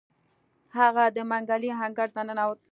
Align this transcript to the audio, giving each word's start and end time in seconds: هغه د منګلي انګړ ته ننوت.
هغه 0.77 1.03
د 1.15 1.17
منګلي 1.29 1.69
انګړ 1.83 2.07
ته 2.15 2.21
ننوت. 2.27 2.59